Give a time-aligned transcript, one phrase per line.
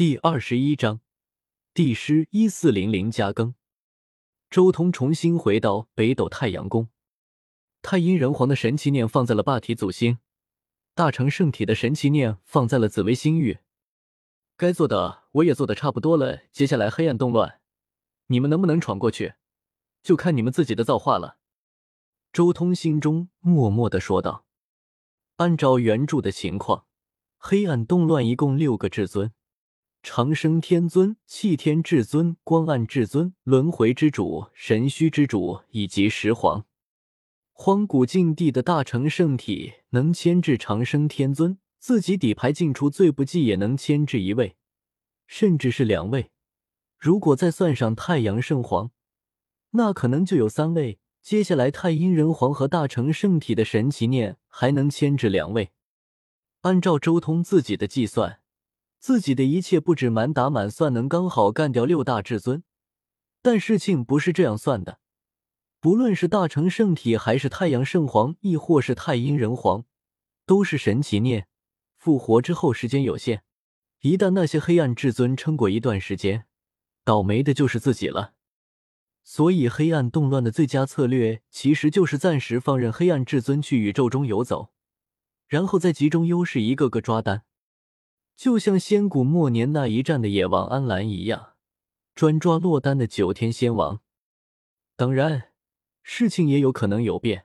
[0.00, 1.02] 第二十一章，
[1.74, 3.54] 帝师一四零零加更。
[4.48, 6.88] 周通重新回到北斗太阳宫，
[7.82, 10.16] 太阴人皇的神奇念放在了霸体祖星，
[10.94, 13.58] 大成圣体的神奇念放在了紫薇星域。
[14.56, 17.60] 该做的我也做的差不多了，接下来黑暗动乱，
[18.28, 19.34] 你们能不能闯过去，
[20.02, 21.36] 就看你们自己的造化了。
[22.32, 24.46] 周通心中默默的说道
[25.36, 26.86] ：“按照原著的情况，
[27.36, 29.30] 黑暗动乱一共六个至尊。”
[30.02, 36.64] 长生天尊、气天至尊、光暗至尊、轮回之主、神虚之主以及石皇。
[37.52, 44.56] 荒古禁地的大成圣体能牵制长生天尊，自己底牌进出最不济也能牵制一位，
[45.26, 46.30] 甚至是两位。
[46.98, 48.90] 如果再算上太阳圣皇，
[49.72, 50.98] 那可能就有三位。
[51.20, 55.72] 接下来太阴人皇和大成圣体的神奇念还能牵制两位。
[56.62, 58.39] 按照周通自己的计算。
[59.00, 62.62] 自己的一切不止满打满算能刚好干掉六大至尊，
[63.40, 65.00] 但事情不是这样算的。
[65.80, 69.86] 不论是大成圣体，还是太阳圣皇，亦或是太阴人皇，
[70.44, 71.48] 都是神奇念，
[71.96, 73.42] 复活之后时间有限。
[74.00, 76.44] 一旦那些黑暗至尊撑过一段时间，
[77.02, 78.34] 倒霉的就是自己了。
[79.24, 84.72] 所以，黑暗动乱的最佳策略，其实就是暂时放任黑暗至尊去宇宙中游走，
[85.48, 87.44] 然后再集中优势，一个个抓单。
[88.40, 91.56] 就像仙古末年那一战的野王安澜一样，
[92.14, 94.00] 专抓落单的九天仙王。
[94.96, 95.52] 当然，
[96.02, 97.44] 事情也有可能有变。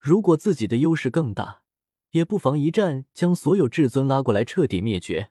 [0.00, 1.62] 如果自己的优势更大，
[2.10, 5.30] 也不妨一战将所有至尊拉过来，彻底灭绝。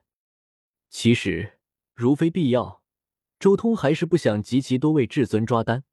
[0.88, 1.58] 其实，
[1.94, 2.82] 如非必要，
[3.38, 5.84] 周通还是不想集齐多位至尊抓单，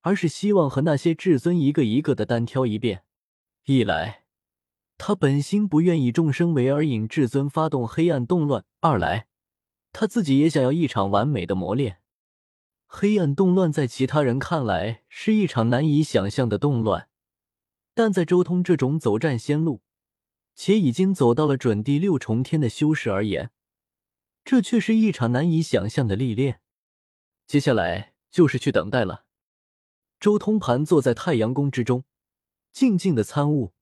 [0.00, 3.04] 而是希望和那些至尊一个一个的单挑一遍。
[3.66, 4.23] 一来，
[4.96, 8.64] 他本心不愿以众生为而引至尊发动黑暗动乱。
[8.80, 9.26] 二来，
[9.92, 11.98] 他自己也想要一场完美的磨练。
[12.86, 17.08] 黑暗动乱在其他人看来是一场难以想象的动乱，
[17.92, 19.82] 但在周通这种走战仙路
[20.54, 23.50] 且已经走到了准第六重天的修士而言，
[24.44, 26.60] 这却是一场难以想象的历练。
[27.46, 29.24] 接下来就是去等待了。
[30.20, 32.04] 周通盘坐在太阳宫之中，
[32.72, 33.73] 静静的参悟。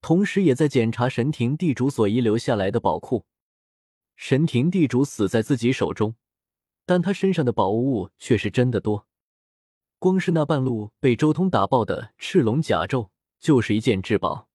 [0.00, 3.26] 同时，也在检查神庭地主所遗留下来的宝库。
[4.16, 6.14] 神庭地主死在自己手中，
[6.86, 9.06] 但他身上的宝物却是真的多。
[9.98, 13.08] 光是那半路被周通打爆的赤龙甲胄，
[13.40, 14.48] 就是一件至宝。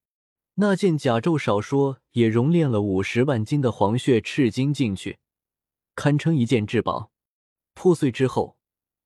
[0.56, 5.20] 那件甲胄少说也熔炼了五十万斤的黄血赤金进去，
[5.96, 7.12] 堪称一件至宝。
[7.74, 8.58] 破碎之后，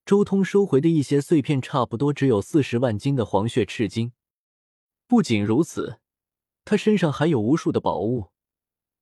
[0.04, 4.12] 周通收回的一些碎片，差不多只有四十万斤的黄血赤金。
[5.06, 5.98] 不仅如此。
[6.68, 8.26] 他身上还有无数的宝物，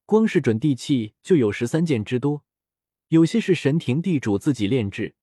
[0.04, 2.44] 光是准地器就有十三件之多，
[3.08, 5.16] 有些是神庭地主自己炼制，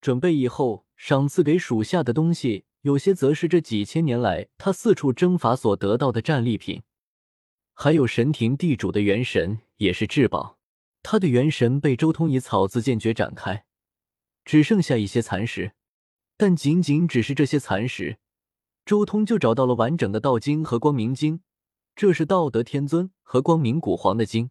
[0.00, 6.82] 准备以后赏赐给属下的东西；有些则是这几千年来他四处征伐所得到的战利品。
[7.72, 10.58] 还有神庭地主的元神也是至宝，
[11.04, 13.64] 他的元神被周通以草字剑诀展开，
[14.44, 15.74] 只剩下一些残石，
[16.36, 18.18] 但仅仅只是这些残石，
[18.84, 21.42] 周通就找到了完整的道经和光明经。
[21.96, 24.50] 这是道德天尊和光明古皇的经，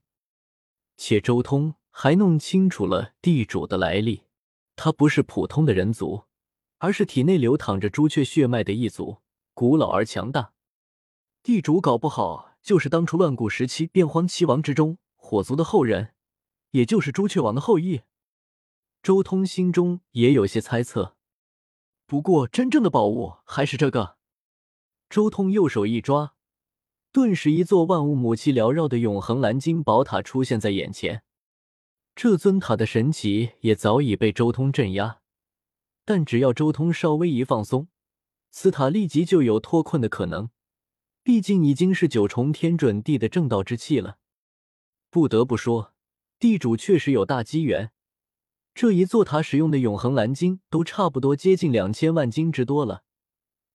[0.97, 4.23] 且周通还弄清楚了地主的来历，
[4.75, 6.23] 他不是普通的人族，
[6.79, 9.17] 而是体内流淌着朱雀血脉的一族，
[9.53, 10.53] 古老而强大。
[11.43, 16.15] 地主搞不好就是当初乱古时期变荒七王之中火族的后人，
[16.71, 18.01] 也就是朱雀王的后裔。
[19.03, 21.15] 周通心中也有些猜测，
[22.07, 24.17] 不过真正的宝物还是这个。
[25.11, 26.34] 周通右手一抓。
[27.15, 31.23] 顿时，一座万物母气缭绕的永恒蓝金宝塔出现在眼前。
[32.13, 35.19] 这尊塔的神奇也早已被周通镇压，
[36.03, 37.87] 但只要周通稍微一放松，
[38.51, 40.49] 此塔立即就有脱困的可能。
[41.23, 44.17] 毕竟已经是九重天准地的正道之气了。
[45.09, 45.93] 不得不说，
[46.37, 47.91] 地主确实有大机缘。
[48.73, 53.04] 这一座塔使用的永恒蓝金都差不多接近两千万金之多了。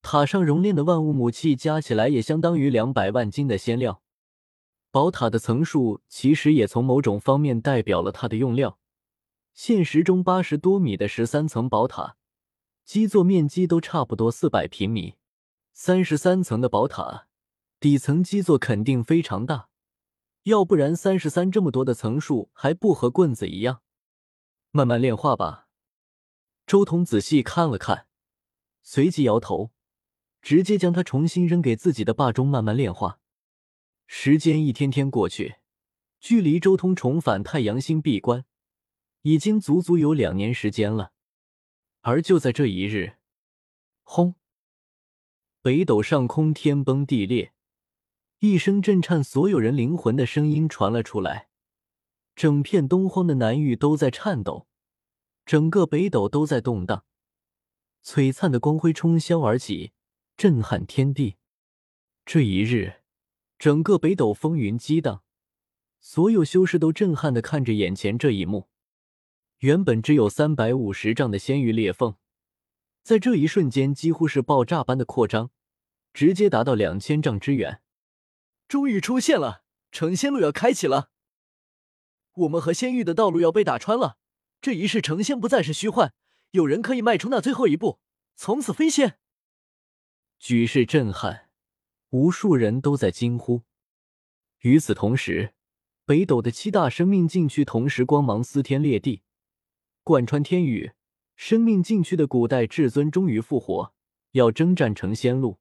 [0.02, 4.02] 塔上熔炼的万物母气加起来也相当于两百万斤的仙料。
[4.90, 8.78] 宝塔的层数其实也从某种方面代表了它的用料。
[9.52, 12.16] 现实中八十多米的十三层宝塔，
[12.84, 15.16] 基座面积都差不多四百平米。
[15.72, 17.28] 三十三层的宝塔，
[17.78, 19.68] 底层基座肯定非常大，
[20.44, 23.82] 要不然三十三这么多的层数还不和棍子一样？
[24.72, 25.68] 慢慢炼化吧。
[26.66, 28.06] 周通仔细看了看，
[28.82, 29.70] 随即摇头。
[30.42, 33.20] 直接将它重新扔给自己的霸中，慢慢炼化。
[34.06, 35.56] 时间一天天过去，
[36.18, 38.44] 距离周通重返太阳星闭关
[39.22, 41.12] 已经足足有两年时间了。
[42.00, 43.18] 而就在这一日，
[44.02, 44.34] 轰！
[45.62, 47.52] 北斗上空天崩地裂，
[48.38, 51.50] 一声震颤所有人灵魂的声音传了出来，
[52.34, 54.66] 整片东荒的南域都在颤抖，
[55.44, 57.04] 整个北斗都在动荡，
[58.02, 59.92] 璀璨的光辉冲霄而起，
[60.40, 61.36] 震撼天地。
[62.24, 63.02] 这一日，
[63.58, 65.22] 整个北斗风云激荡，
[66.00, 68.70] 所有修士都震撼的看着眼前这一幕。
[69.58, 72.16] 原本只有三百五十丈的仙域裂缝，
[73.02, 75.50] 在这一瞬间几乎是爆炸般的扩张，
[76.14, 77.82] 直接达到两千丈之远。
[78.66, 81.10] 终于出现了，成仙路要开启了，
[82.32, 84.16] 我们和仙域的道路要被打穿了。
[84.62, 86.14] 这一世成仙不再是虚幻，
[86.52, 88.00] 有人可以迈出那最后一步，
[88.34, 89.18] 从此飞仙。
[90.42, 91.50] 举世震撼，
[92.08, 93.60] 无数人都在惊呼。
[94.60, 95.52] 与此同时，
[96.06, 99.20] 北斗的七大生命禁区同时光芒撕天裂地。
[100.02, 100.92] 贯穿天宇，
[101.36, 103.92] 生命禁区的古代至尊终于复活，
[104.30, 105.58] 要征战成仙路。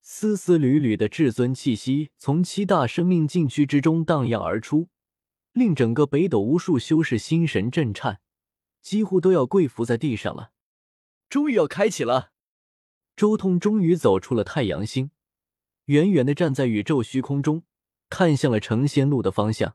[0.00, 4.88] 丝丝缕缕的至尊气息从七大生命禁区之中荡漾而出，
[5.50, 8.20] 令整个北斗无数修士心神震颤，
[8.80, 10.52] 几乎都要跪伏在地上了。
[11.28, 12.30] 终于要开启了！
[13.18, 15.10] 周通终于走出了太阳星，
[15.86, 17.64] 远远的站在宇宙虚空中，
[18.08, 19.74] 看向了成仙路的方向。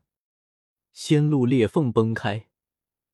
[0.94, 2.48] 仙路裂缝崩开。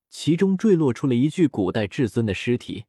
[0.09, 2.85] 其中坠落出了一具古代至尊的尸体，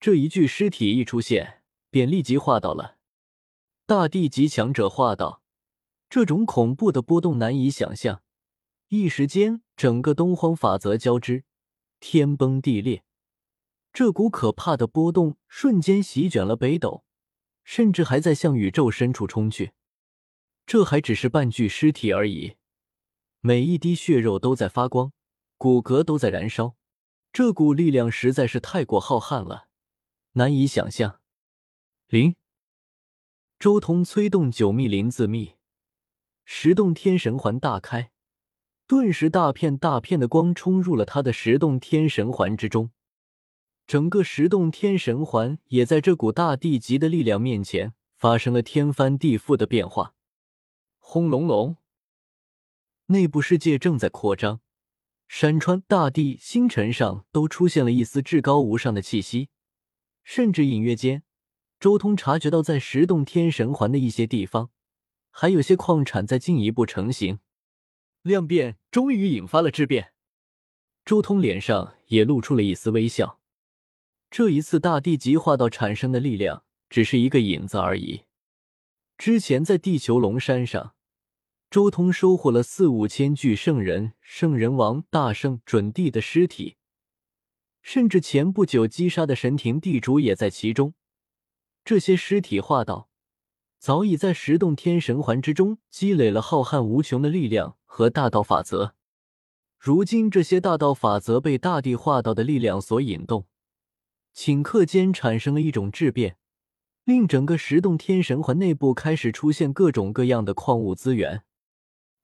[0.00, 2.96] 这一具尸体一出现，便立即化到了
[3.84, 5.42] 大地级强者化道。
[6.08, 8.22] 这种恐怖的波动难以想象，
[8.88, 11.44] 一时间整个东荒法则交织，
[12.00, 13.04] 天崩地裂。
[13.92, 17.04] 这股可怕的波动瞬间席卷了北斗，
[17.64, 19.72] 甚至还在向宇宙深处冲去。
[20.66, 22.56] 这还只是半具尸体而已，
[23.40, 25.12] 每一滴血肉都在发光。
[25.58, 26.76] 骨骼都在燃烧，
[27.34, 29.68] 这股力量实在是太过浩瀚了，
[30.32, 31.20] 难以想象。
[32.06, 32.34] 灵，
[33.58, 35.56] 周通催动九秘灵自秘，
[36.46, 38.10] 十洞天神环大开，
[38.86, 42.90] 顿时大片大片的光冲入了他的十洞天神环之中，
[43.90, 50.14] 整个十洞天神环也在这股大地级的力量面前发生了天翻地覆的变化。
[51.00, 51.76] 轰隆隆，
[53.06, 54.60] 内部世界正在扩张。
[55.26, 59.48] 山川、大地、星辰上都出现了一丝至高无上的气息，
[60.22, 61.24] 甚至隐约间，
[61.80, 64.70] 周通察觉到在十洞天神环的一些地方，
[65.32, 67.40] 还有些矿产在进一步成型。
[68.22, 70.12] 量变终于引发了质变，
[71.04, 73.39] 周通脸上也露出了一丝微笑。
[74.30, 78.22] 这一次大地极化道产生的力量只是一个引子而已，
[79.18, 80.94] 之前在地球龙山上。
[81.68, 86.76] 周通收获了四五千具圣人、圣人王、大圣、准帝的尸体，
[87.80, 90.94] 甚至前不久击杀的神庭地主也在其中。
[91.84, 93.08] 这些尸体化道
[93.78, 98.94] 早已在十洞天神环之中积累了浩瀚无穷的力量和大道法则。
[99.78, 103.46] 如今这些大道法则被大地化道的力量所引动，
[104.34, 106.36] 顷刻间产生了一种质变，
[107.04, 111.42] 令整个十洞天神环内部开始出现各种各样的矿物资源。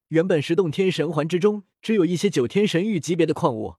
[0.09, 3.77] 原本十洞天神环之中只有一些九天神域级别的矿物，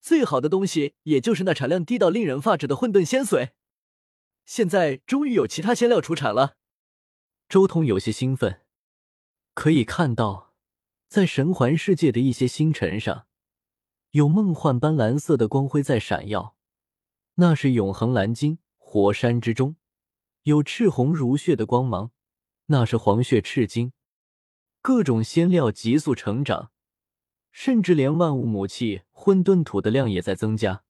[0.00, 3.50] 最好的东西也就是那产量低到令人发指的混沌仙髓。
[4.46, 6.54] 现在终于有其他仙料出产了，
[7.48, 8.62] 周通有些兴奋。
[9.52, 10.54] 可以看到，
[11.06, 13.26] 在神环世界的一些星辰上，
[14.12, 16.56] 有梦幻般蓝色的光辉在闪耀，
[17.40, 18.58] 那是永恒蓝金。
[18.76, 19.76] 火山之中
[20.44, 22.10] 有赤红如血的光芒，
[22.66, 23.92] 那是黄血赤金。
[24.80, 26.70] 各种仙料急速成长，
[27.52, 30.84] 甚至连万物母气混沌土的量也在增加。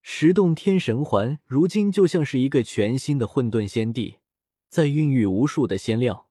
[0.00, 4.18] 十洞天神环如今就像是一个全新的混沌仙地，
[4.68, 6.27] 在孕育无数的仙料。